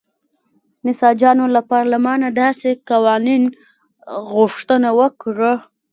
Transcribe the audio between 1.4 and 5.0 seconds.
له پارلمانه داسې قانون غوښتنه